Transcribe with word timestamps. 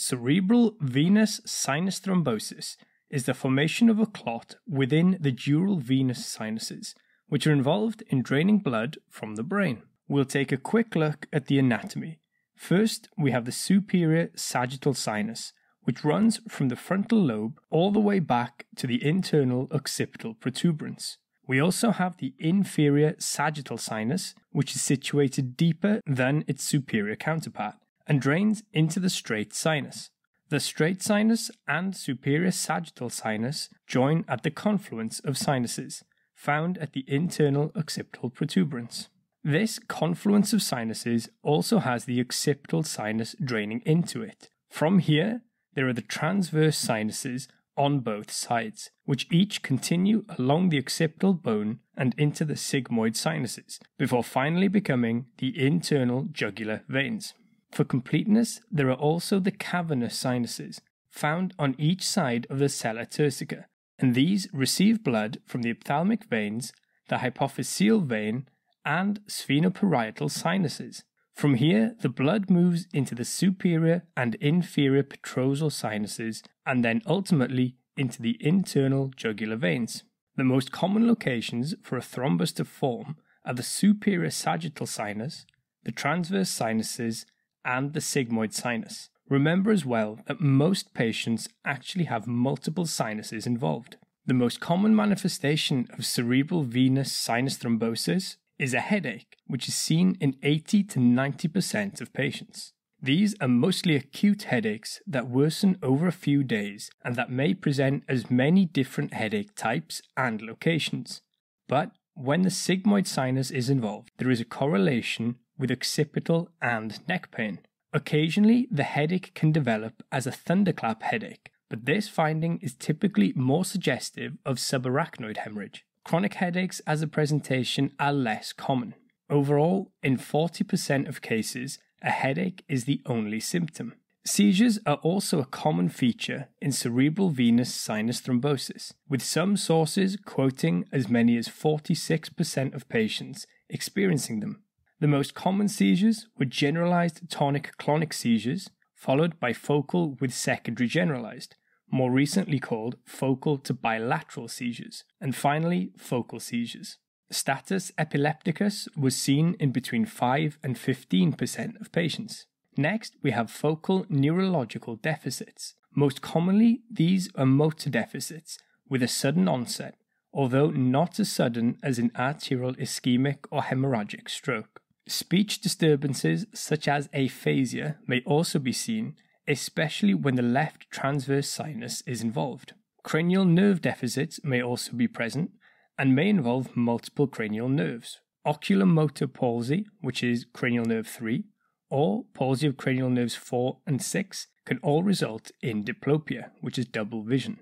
Cerebral 0.00 0.76
venous 0.80 1.42
sinus 1.44 2.00
thrombosis 2.00 2.78
is 3.10 3.26
the 3.26 3.34
formation 3.34 3.90
of 3.90 3.98
a 3.98 4.06
clot 4.06 4.54
within 4.66 5.18
the 5.20 5.30
dural 5.30 5.78
venous 5.78 6.24
sinuses, 6.24 6.94
which 7.28 7.46
are 7.46 7.52
involved 7.52 8.02
in 8.08 8.22
draining 8.22 8.60
blood 8.60 8.96
from 9.10 9.34
the 9.34 9.42
brain. 9.42 9.82
We'll 10.08 10.24
take 10.24 10.52
a 10.52 10.56
quick 10.56 10.96
look 10.96 11.26
at 11.34 11.48
the 11.48 11.58
anatomy. 11.58 12.18
First, 12.56 13.10
we 13.18 13.30
have 13.32 13.44
the 13.44 13.52
superior 13.52 14.30
sagittal 14.34 14.94
sinus, 14.94 15.52
which 15.82 16.02
runs 16.02 16.40
from 16.48 16.68
the 16.68 16.76
frontal 16.76 17.22
lobe 17.22 17.60
all 17.68 17.92
the 17.92 18.00
way 18.00 18.20
back 18.20 18.64
to 18.76 18.86
the 18.86 19.04
internal 19.04 19.68
occipital 19.70 20.32
protuberance. 20.32 21.18
We 21.46 21.60
also 21.60 21.90
have 21.90 22.16
the 22.16 22.32
inferior 22.38 23.16
sagittal 23.18 23.76
sinus, 23.76 24.34
which 24.50 24.74
is 24.74 24.80
situated 24.80 25.58
deeper 25.58 26.00
than 26.06 26.44
its 26.48 26.64
superior 26.64 27.16
counterpart 27.16 27.74
and 28.10 28.20
drains 28.20 28.64
into 28.72 28.98
the 28.98 29.08
straight 29.08 29.54
sinus. 29.54 30.10
The 30.48 30.58
straight 30.58 31.00
sinus 31.00 31.48
and 31.68 31.96
superior 31.96 32.50
sagittal 32.50 33.08
sinus 33.08 33.68
join 33.86 34.24
at 34.26 34.42
the 34.42 34.50
confluence 34.50 35.20
of 35.20 35.38
sinuses, 35.38 36.02
found 36.34 36.76
at 36.78 36.92
the 36.92 37.04
internal 37.06 37.70
occipital 37.76 38.28
protuberance. 38.28 39.10
This 39.44 39.78
confluence 39.78 40.52
of 40.52 40.60
sinuses 40.60 41.28
also 41.44 41.78
has 41.78 42.04
the 42.04 42.20
occipital 42.20 42.82
sinus 42.82 43.36
draining 43.42 43.80
into 43.86 44.22
it. 44.22 44.50
From 44.68 44.98
here, 44.98 45.42
there 45.74 45.86
are 45.86 45.92
the 45.92 46.02
transverse 46.02 46.76
sinuses 46.76 47.46
on 47.76 48.00
both 48.00 48.32
sides, 48.32 48.90
which 49.04 49.28
each 49.30 49.62
continue 49.62 50.24
along 50.36 50.70
the 50.70 50.78
occipital 50.78 51.32
bone 51.32 51.78
and 51.96 52.16
into 52.18 52.44
the 52.44 52.54
sigmoid 52.54 53.14
sinuses, 53.14 53.78
before 53.98 54.24
finally 54.24 54.66
becoming 54.66 55.26
the 55.38 55.56
internal 55.64 56.26
jugular 56.32 56.82
veins. 56.88 57.34
For 57.70 57.84
completeness, 57.84 58.60
there 58.70 58.90
are 58.90 58.94
also 58.94 59.38
the 59.38 59.50
cavernous 59.50 60.16
sinuses, 60.16 60.80
found 61.10 61.54
on 61.58 61.74
each 61.78 62.06
side 62.06 62.46
of 62.50 62.58
the 62.58 62.68
sella 62.68 63.06
turcica, 63.06 63.64
and 63.98 64.14
these 64.14 64.48
receive 64.52 65.04
blood 65.04 65.38
from 65.46 65.62
the 65.62 65.70
ophthalmic 65.70 66.24
veins, 66.24 66.72
the 67.08 67.16
hypophyseal 67.16 68.04
vein, 68.04 68.48
and 68.84 69.20
sphenoparietal 69.26 70.30
sinuses. 70.30 71.04
From 71.34 71.54
here, 71.54 71.94
the 72.00 72.08
blood 72.08 72.50
moves 72.50 72.86
into 72.92 73.14
the 73.14 73.24
superior 73.24 74.04
and 74.16 74.34
inferior 74.36 75.02
petrosal 75.02 75.72
sinuses, 75.72 76.42
and 76.66 76.84
then 76.84 77.02
ultimately 77.06 77.76
into 77.96 78.22
the 78.22 78.36
internal 78.40 79.10
jugular 79.16 79.56
veins. 79.56 80.04
The 80.36 80.44
most 80.44 80.72
common 80.72 81.06
locations 81.06 81.74
for 81.82 81.96
a 81.96 82.02
thrombus 82.02 82.54
to 82.56 82.64
form 82.64 83.16
are 83.44 83.54
the 83.54 83.62
superior 83.62 84.30
sagittal 84.30 84.86
sinus, 84.86 85.46
the 85.84 85.92
transverse 85.92 86.50
sinuses, 86.50 87.26
and 87.64 87.92
the 87.92 88.00
sigmoid 88.00 88.52
sinus. 88.52 89.10
Remember 89.28 89.70
as 89.70 89.86
well 89.86 90.18
that 90.26 90.40
most 90.40 90.92
patients 90.92 91.48
actually 91.64 92.04
have 92.04 92.26
multiple 92.26 92.86
sinuses 92.86 93.46
involved. 93.46 93.96
The 94.26 94.34
most 94.34 94.60
common 94.60 94.94
manifestation 94.94 95.88
of 95.96 96.04
cerebral 96.04 96.62
venous 96.62 97.12
sinus 97.12 97.58
thrombosis 97.58 98.36
is 98.58 98.74
a 98.74 98.80
headache, 98.80 99.36
which 99.46 99.68
is 99.68 99.74
seen 99.74 100.16
in 100.20 100.36
80 100.42 100.84
to 100.84 100.98
90% 100.98 102.00
of 102.00 102.12
patients. 102.12 102.72
These 103.02 103.34
are 103.40 103.48
mostly 103.48 103.96
acute 103.96 104.42
headaches 104.42 105.00
that 105.06 105.28
worsen 105.28 105.78
over 105.82 106.06
a 106.06 106.12
few 106.12 106.44
days 106.44 106.90
and 107.02 107.16
that 107.16 107.30
may 107.30 107.54
present 107.54 108.04
as 108.08 108.30
many 108.30 108.66
different 108.66 109.14
headache 109.14 109.54
types 109.54 110.02
and 110.16 110.42
locations. 110.42 111.22
But 111.66 111.92
when 112.14 112.42
the 112.42 112.50
sigmoid 112.50 113.06
sinus 113.06 113.50
is 113.50 113.70
involved, 113.70 114.10
there 114.18 114.30
is 114.30 114.40
a 114.40 114.44
correlation 114.44 115.36
with 115.60 115.70
occipital 115.70 116.50
and 116.60 117.06
neck 117.06 117.30
pain. 117.30 117.60
Occasionally, 117.92 118.68
the 118.70 118.84
headache 118.84 119.32
can 119.34 119.52
develop 119.52 120.02
as 120.10 120.26
a 120.26 120.32
thunderclap 120.32 121.02
headache, 121.02 121.50
but 121.68 121.86
this 121.86 122.08
finding 122.08 122.58
is 122.58 122.74
typically 122.74 123.32
more 123.36 123.64
suggestive 123.64 124.38
of 124.44 124.56
subarachnoid 124.56 125.38
hemorrhage. 125.38 125.84
Chronic 126.04 126.34
headaches 126.34 126.80
as 126.86 127.02
a 127.02 127.06
presentation 127.06 127.92
are 127.98 128.12
less 128.12 128.52
common. 128.52 128.94
Overall, 129.28 129.92
in 130.02 130.16
40% 130.16 131.08
of 131.08 131.20
cases, 131.20 131.78
a 132.02 132.10
headache 132.10 132.64
is 132.68 132.84
the 132.84 133.02
only 133.06 133.38
symptom. 133.38 133.94
Seizures 134.24 134.78
are 134.86 134.96
also 134.96 135.40
a 135.40 135.46
common 135.46 135.88
feature 135.88 136.48
in 136.60 136.72
cerebral 136.72 137.30
venous 137.30 137.74
sinus 137.74 138.20
thrombosis, 138.20 138.92
with 139.08 139.22
some 139.22 139.56
sources 139.56 140.16
quoting 140.24 140.84
as 140.92 141.08
many 141.08 141.36
as 141.36 141.48
46% 141.48 142.74
of 142.74 142.88
patients 142.88 143.46
experiencing 143.68 144.40
them. 144.40 144.62
The 145.00 145.08
most 145.08 145.34
common 145.34 145.68
seizures 145.68 146.26
were 146.38 146.44
generalized 146.44 147.30
tonic 147.30 147.72
clonic 147.78 148.12
seizures, 148.12 148.68
followed 148.94 149.40
by 149.40 149.54
focal 149.54 150.14
with 150.20 150.34
secondary 150.34 150.88
generalized, 150.88 151.56
more 151.90 152.10
recently 152.10 152.58
called 152.58 152.96
focal 153.06 153.56
to 153.56 153.72
bilateral 153.72 154.46
seizures, 154.46 155.04
and 155.18 155.34
finally 155.34 155.92
focal 155.96 156.38
seizures. 156.38 156.98
Status 157.30 157.92
epilepticus 157.96 158.88
was 158.94 159.16
seen 159.16 159.56
in 159.58 159.70
between 159.72 160.04
5 160.04 160.58
and 160.62 160.76
15% 160.76 161.80
of 161.80 161.92
patients. 161.92 162.44
Next, 162.76 163.16
we 163.22 163.30
have 163.30 163.50
focal 163.50 164.04
neurological 164.10 164.96
deficits. 164.96 165.76
Most 165.96 166.20
commonly, 166.20 166.82
these 166.90 167.30
are 167.36 167.46
motor 167.46 167.88
deficits 167.88 168.58
with 168.86 169.02
a 169.02 169.08
sudden 169.08 169.48
onset, 169.48 169.94
although 170.30 170.70
not 170.70 171.18
as 171.18 171.32
sudden 171.32 171.78
as 171.82 171.98
an 171.98 172.12
arterial 172.18 172.74
ischemic 172.74 173.46
or 173.50 173.62
hemorrhagic 173.62 174.28
stroke. 174.28 174.79
Speech 175.08 175.60
disturbances 175.60 176.46
such 176.54 176.86
as 176.86 177.08
aphasia 177.12 177.96
may 178.06 178.22
also 178.24 178.58
be 178.58 178.72
seen, 178.72 179.16
especially 179.48 180.14
when 180.14 180.36
the 180.36 180.42
left 180.42 180.90
transverse 180.90 181.48
sinus 181.48 182.02
is 182.06 182.22
involved. 182.22 182.74
Cranial 183.02 183.44
nerve 183.44 183.80
deficits 183.80 184.40
may 184.44 184.62
also 184.62 184.92
be 184.92 185.08
present 185.08 185.50
and 185.98 186.14
may 186.14 186.28
involve 186.28 186.76
multiple 186.76 187.26
cranial 187.26 187.68
nerves. 187.68 188.20
Oculomotor 188.46 189.32
palsy, 189.32 189.86
which 190.00 190.22
is 190.22 190.46
cranial 190.52 190.84
nerve 190.84 191.06
3, 191.06 191.44
or 191.90 192.24
palsy 192.34 192.66
of 192.66 192.76
cranial 192.76 193.10
nerves 193.10 193.34
4 193.34 193.78
and 193.86 194.00
6 194.00 194.46
can 194.64 194.78
all 194.78 195.02
result 195.02 195.50
in 195.60 195.82
diplopia, 195.82 196.50
which 196.60 196.78
is 196.78 196.86
double 196.86 197.22
vision. 197.22 197.60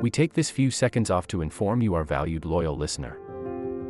We 0.00 0.10
take 0.10 0.34
this 0.34 0.50
few 0.50 0.70
seconds 0.70 1.10
off 1.10 1.26
to 1.28 1.42
inform 1.42 1.82
you, 1.82 1.94
our 1.94 2.04
valued 2.04 2.44
loyal 2.44 2.76
listener 2.76 3.18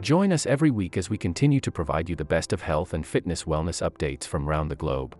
Join 0.00 0.32
us 0.32 0.46
every 0.46 0.70
week 0.70 0.96
as 0.96 1.10
we 1.10 1.18
continue 1.18 1.60
to 1.60 1.72
provide 1.72 2.08
you 2.08 2.14
the 2.14 2.24
best 2.24 2.52
of 2.52 2.62
health 2.62 2.94
and 2.94 3.04
fitness 3.04 3.42
wellness 3.44 3.82
updates 3.82 4.24
from 4.24 4.48
around 4.48 4.68
the 4.68 4.76
globe. 4.76 5.16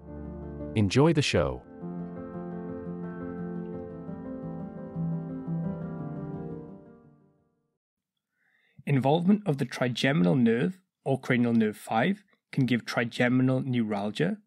Enjoy 0.77 1.13
the 1.13 1.21
show. 1.21 1.63
Involvement 8.87 9.43
of 9.47 9.59
the 9.59 9.65
trigeminal 9.65 10.37
nerve 10.37 10.81
or 11.05 11.21
cranial 11.21 11.53
nerve 11.53 11.77
5 11.77 12.23
can 12.53 12.65
give 12.65 12.87
trigeminal 12.87 13.61
neuralgia, 13.61 14.39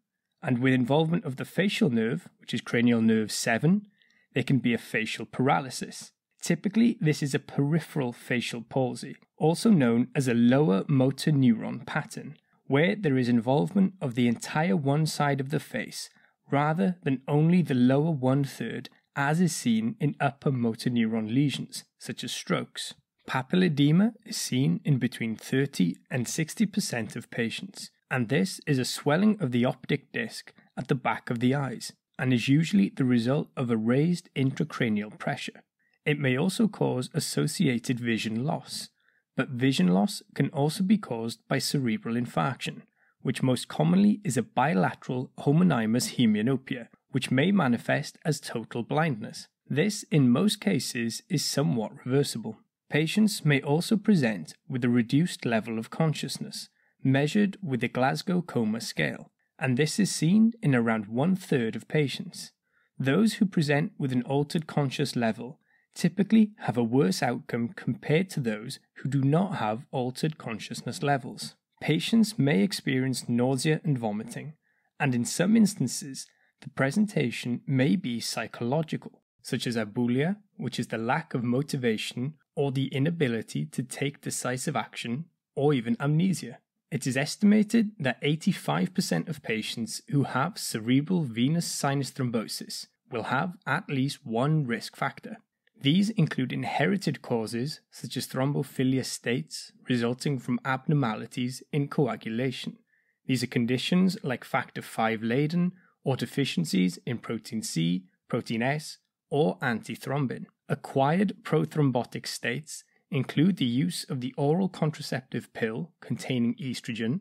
and 0.42 0.58
with 0.58 0.72
involvement 0.72 1.24
of 1.26 1.36
the 1.36 1.44
facial 1.44 1.90
nerve, 1.90 2.26
which 2.40 2.54
is 2.54 2.62
cranial 2.62 3.02
nerve 3.02 3.30
7, 3.30 3.86
there 4.32 4.42
can 4.42 4.58
be 4.58 4.72
a 4.72 4.78
facial 4.78 5.26
paralysis. 5.26 6.12
Typically, 6.42 6.98
this 7.00 7.22
is 7.22 7.34
a 7.34 7.38
peripheral 7.38 8.12
facial 8.12 8.62
palsy, 8.62 9.16
also 9.38 9.70
known 9.70 10.08
as 10.14 10.26
a 10.26 10.34
lower 10.34 10.84
motor 10.88 11.30
neuron 11.30 11.86
pattern, 11.86 12.36
where 12.66 12.96
there 12.96 13.16
is 13.16 13.28
involvement 13.28 13.94
of 14.00 14.16
the 14.16 14.26
entire 14.26 14.76
one 14.76 15.06
side 15.06 15.40
of 15.40 15.50
the 15.50 15.60
face 15.60 16.10
rather 16.50 16.96
than 17.04 17.22
only 17.28 17.62
the 17.62 17.74
lower 17.74 18.10
one 18.10 18.44
third, 18.44 18.90
as 19.14 19.40
is 19.40 19.54
seen 19.54 19.94
in 20.00 20.16
upper 20.20 20.50
motor 20.50 20.90
neuron 20.90 21.32
lesions, 21.32 21.84
such 21.98 22.24
as 22.24 22.32
strokes. 22.32 22.92
Papilledema 23.28 24.12
is 24.26 24.36
seen 24.36 24.80
in 24.84 24.98
between 24.98 25.36
30 25.36 25.96
and 26.10 26.26
60% 26.26 27.16
of 27.16 27.30
patients, 27.30 27.90
and 28.10 28.28
this 28.28 28.60
is 28.66 28.78
a 28.78 28.84
swelling 28.84 29.40
of 29.40 29.52
the 29.52 29.64
optic 29.64 30.12
disc 30.12 30.52
at 30.76 30.88
the 30.88 30.94
back 30.94 31.30
of 31.30 31.38
the 31.38 31.54
eyes 31.54 31.92
and 32.18 32.32
is 32.32 32.48
usually 32.48 32.90
the 32.90 33.04
result 33.04 33.48
of 33.56 33.70
a 33.70 33.76
raised 33.76 34.28
intracranial 34.34 35.16
pressure. 35.18 35.62
It 36.04 36.18
may 36.18 36.36
also 36.36 36.66
cause 36.66 37.10
associated 37.14 38.00
vision 38.00 38.44
loss, 38.44 38.88
but 39.36 39.50
vision 39.50 39.88
loss 39.88 40.22
can 40.34 40.48
also 40.50 40.82
be 40.82 40.98
caused 40.98 41.40
by 41.48 41.58
cerebral 41.58 42.16
infarction, 42.16 42.82
which 43.22 43.42
most 43.42 43.68
commonly 43.68 44.20
is 44.24 44.36
a 44.36 44.42
bilateral 44.42 45.30
homonymous 45.38 46.16
hemianopia, 46.16 46.88
which 47.12 47.30
may 47.30 47.52
manifest 47.52 48.18
as 48.24 48.40
total 48.40 48.82
blindness. 48.82 49.46
This, 49.68 50.02
in 50.10 50.28
most 50.28 50.60
cases, 50.60 51.22
is 51.28 51.44
somewhat 51.44 52.04
reversible. 52.04 52.58
Patients 52.90 53.44
may 53.44 53.60
also 53.62 53.96
present 53.96 54.54
with 54.68 54.84
a 54.84 54.88
reduced 54.88 55.46
level 55.46 55.78
of 55.78 55.88
consciousness, 55.88 56.68
measured 57.02 57.56
with 57.62 57.80
the 57.80 57.88
Glasgow 57.88 58.42
Coma 58.42 58.80
Scale, 58.80 59.30
and 59.58 59.76
this 59.76 60.00
is 60.00 60.10
seen 60.10 60.52
in 60.62 60.74
around 60.74 61.06
one 61.06 61.36
third 61.36 61.76
of 61.76 61.88
patients. 61.88 62.50
Those 62.98 63.34
who 63.34 63.46
present 63.46 63.92
with 63.98 64.12
an 64.12 64.22
altered 64.22 64.66
conscious 64.66 65.16
level 65.16 65.58
typically 65.94 66.52
have 66.60 66.76
a 66.76 66.82
worse 66.82 67.22
outcome 67.22 67.68
compared 67.76 68.30
to 68.30 68.40
those 68.40 68.78
who 68.96 69.08
do 69.08 69.22
not 69.22 69.56
have 69.56 69.86
altered 69.90 70.38
consciousness 70.38 71.02
levels. 71.02 71.54
Patients 71.80 72.38
may 72.38 72.62
experience 72.62 73.28
nausea 73.28 73.80
and 73.84 73.98
vomiting, 73.98 74.54
and 75.00 75.14
in 75.14 75.24
some 75.24 75.56
instances, 75.56 76.26
the 76.60 76.70
presentation 76.70 77.60
may 77.66 77.96
be 77.96 78.20
psychological, 78.20 79.22
such 79.42 79.66
as 79.66 79.76
abulia, 79.76 80.36
which 80.56 80.78
is 80.78 80.86
the 80.88 80.98
lack 80.98 81.34
of 81.34 81.42
motivation 81.42 82.34
or 82.54 82.70
the 82.70 82.86
inability 82.88 83.64
to 83.66 83.82
take 83.82 84.20
decisive 84.20 84.76
action, 84.76 85.24
or 85.56 85.74
even 85.74 85.96
amnesia. 85.98 86.58
It 86.90 87.06
is 87.06 87.16
estimated 87.16 87.92
that 87.98 88.20
85% 88.20 89.28
of 89.28 89.42
patients 89.42 90.02
who 90.10 90.24
have 90.24 90.58
cerebral 90.58 91.22
venous 91.22 91.66
sinus 91.66 92.10
thrombosis 92.10 92.86
will 93.10 93.24
have 93.24 93.54
at 93.66 93.88
least 93.88 94.24
one 94.24 94.66
risk 94.66 94.96
factor. 94.96 95.38
These 95.82 96.10
include 96.10 96.52
inherited 96.52 97.22
causes 97.22 97.80
such 97.90 98.16
as 98.16 98.28
thrombophilia 98.28 99.04
states 99.04 99.72
resulting 99.88 100.38
from 100.38 100.60
abnormalities 100.64 101.60
in 101.72 101.88
coagulation. 101.88 102.78
These 103.26 103.42
are 103.42 103.48
conditions 103.48 104.16
like 104.22 104.44
factor 104.44 104.80
V 104.80 105.16
Leiden 105.16 105.72
or 106.04 106.16
deficiencies 106.16 107.00
in 107.04 107.18
protein 107.18 107.62
C, 107.62 108.04
protein 108.28 108.62
S, 108.62 108.98
or 109.28 109.58
antithrombin. 109.58 110.46
Acquired 110.68 111.42
prothrombotic 111.42 112.28
states 112.28 112.84
include 113.10 113.56
the 113.56 113.64
use 113.64 114.04
of 114.04 114.20
the 114.20 114.32
oral 114.36 114.68
contraceptive 114.68 115.52
pill 115.52 115.90
containing 116.00 116.54
estrogen, 116.54 117.20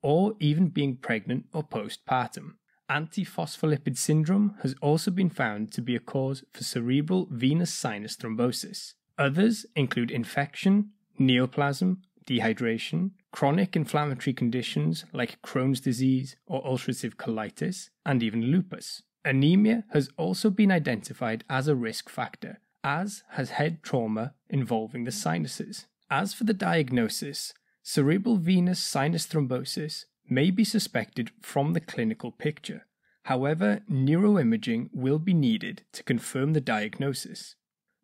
or 0.00 0.32
even 0.40 0.68
being 0.68 0.96
pregnant 0.96 1.44
or 1.52 1.62
postpartum. 1.62 2.54
Antiphospholipid 2.90 3.98
syndrome 3.98 4.54
has 4.62 4.74
also 4.80 5.10
been 5.10 5.28
found 5.28 5.70
to 5.72 5.82
be 5.82 5.94
a 5.94 6.00
cause 6.00 6.42
for 6.52 6.64
cerebral 6.64 7.28
venous 7.30 7.72
sinus 7.72 8.16
thrombosis. 8.16 8.94
Others 9.18 9.66
include 9.76 10.10
infection, 10.10 10.90
neoplasm, 11.20 11.98
dehydration, 12.26 13.10
chronic 13.32 13.76
inflammatory 13.76 14.32
conditions 14.32 15.04
like 15.12 15.42
Crohn's 15.42 15.80
disease 15.80 16.36
or 16.46 16.62
ulcerative 16.64 17.16
colitis, 17.16 17.90
and 18.06 18.22
even 18.22 18.42
lupus. 18.42 19.02
Anemia 19.24 19.84
has 19.92 20.08
also 20.16 20.48
been 20.48 20.72
identified 20.72 21.44
as 21.50 21.68
a 21.68 21.74
risk 21.74 22.08
factor, 22.08 22.60
as 22.82 23.22
has 23.30 23.50
head 23.50 23.82
trauma 23.82 24.34
involving 24.48 25.04
the 25.04 25.12
sinuses. 25.12 25.86
As 26.10 26.32
for 26.32 26.44
the 26.44 26.54
diagnosis, 26.54 27.52
cerebral 27.82 28.36
venous 28.36 28.80
sinus 28.80 29.26
thrombosis 29.26 30.04
may 30.30 30.50
be 30.50 30.64
suspected 30.64 31.30
from 31.40 31.72
the 31.72 31.80
clinical 31.80 32.30
picture. 32.30 32.86
However, 33.24 33.82
neuroimaging 33.90 34.90
will 34.92 35.18
be 35.18 35.34
needed 35.34 35.82
to 35.92 36.02
confirm 36.02 36.52
the 36.52 36.60
diagnosis. 36.60 37.56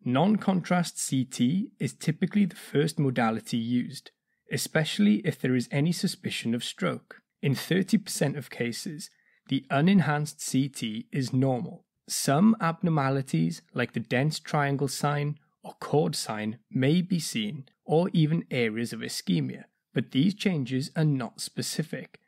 Non 0.03 0.35
contrast 0.35 1.01
CT 1.09 1.71
is 1.79 1.93
typically 1.93 2.45
the 2.45 2.55
first 2.55 2.99
modality 2.99 3.57
used, 3.57 4.11
especially 4.51 5.15
if 5.25 5.39
there 5.39 5.55
is 5.55 5.67
any 5.71 5.91
suspicion 5.91 6.53
of 6.53 6.63
stroke. 6.63 7.21
In 7.41 7.55
30% 7.55 8.37
of 8.37 8.49
cases, 8.49 9.09
the 9.47 9.65
unenhanced 9.71 10.39
CT 10.51 11.05
is 11.11 11.33
normal. 11.33 11.85
Some 12.07 12.55
abnormalities, 12.61 13.63
like 13.73 13.93
the 13.93 13.99
dense 13.99 14.39
triangle 14.39 14.87
sign 14.87 15.39
or 15.63 15.73
cord 15.79 16.15
sign, 16.15 16.59
may 16.69 17.01
be 17.01 17.19
seen, 17.19 17.65
or 17.83 18.09
even 18.13 18.45
areas 18.51 18.93
of 18.93 18.99
ischemia, 18.99 19.63
but 19.95 20.11
these 20.11 20.35
changes 20.35 20.91
are 20.95 21.05
not 21.05 21.41
specific. 21.41 22.19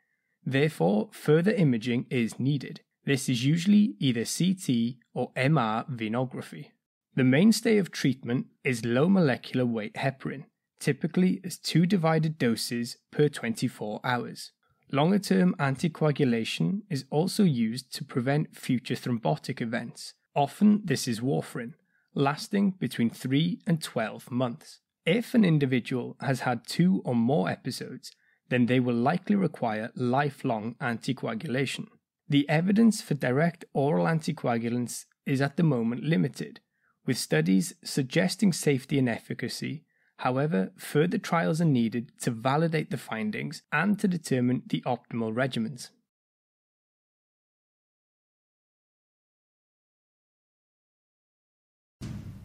Therefore, 0.44 1.10
further 1.12 1.52
imaging 1.52 2.06
is 2.10 2.40
needed. 2.40 2.80
This 3.04 3.28
is 3.28 3.44
usually 3.44 3.94
either 4.00 4.24
CT 4.24 4.96
or 5.14 5.30
MR 5.34 5.88
venography. 5.88 6.70
The 7.14 7.24
mainstay 7.24 7.76
of 7.76 7.92
treatment 7.92 8.46
is 8.64 8.84
low 8.84 9.08
molecular 9.08 9.66
weight 9.66 9.94
heparin, 9.94 10.44
typically 10.80 11.40
as 11.44 11.58
two 11.58 11.84
divided 11.84 12.38
doses 12.38 12.96
per 13.10 13.28
24 13.28 14.00
hours. 14.02 14.52
Longer 14.90 15.18
term 15.18 15.54
anticoagulation 15.58 16.82
is 16.88 17.04
also 17.10 17.42
used 17.42 17.92
to 17.94 18.04
prevent 18.04 18.56
future 18.56 18.94
thrombotic 18.94 19.60
events. 19.60 20.14
Often, 20.34 20.82
this 20.84 21.06
is 21.06 21.20
warfarin, 21.20 21.74
lasting 22.14 22.70
between 22.78 23.10
3 23.10 23.60
and 23.66 23.82
12 23.82 24.30
months. 24.30 24.80
If 25.10 25.34
an 25.34 25.44
individual 25.44 26.16
has 26.20 26.40
had 26.40 26.66
two 26.66 27.00
or 27.04 27.14
more 27.14 27.48
episodes, 27.48 28.12
then 28.50 28.66
they 28.66 28.78
will 28.78 28.94
likely 28.94 29.36
require 29.36 29.90
lifelong 29.94 30.74
anticoagulation. 30.82 31.86
The 32.28 32.48
evidence 32.48 33.00
for 33.00 33.14
direct 33.14 33.64
oral 33.72 34.04
anticoagulants 34.04 35.06
is 35.24 35.40
at 35.40 35.56
the 35.56 35.62
moment 35.62 36.04
limited, 36.04 36.60
with 37.06 37.16
studies 37.16 37.72
suggesting 37.82 38.52
safety 38.52 38.98
and 38.98 39.08
efficacy 39.08 39.84
However, 40.18 40.72
further 40.76 41.18
trials 41.18 41.60
are 41.60 41.64
needed 41.64 42.10
to 42.22 42.32
validate 42.32 42.90
the 42.90 42.96
findings 42.96 43.62
and 43.70 43.98
to 44.00 44.08
determine 44.08 44.62
the 44.66 44.82
optimal 44.84 45.32
regimens. 45.32 45.90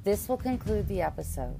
This 0.04 0.30
will 0.30 0.38
conclude 0.38 0.88
the 0.88 1.02
episode. 1.02 1.60